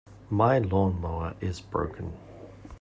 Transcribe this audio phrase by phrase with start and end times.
[0.31, 2.11] My lawn-mower is broken.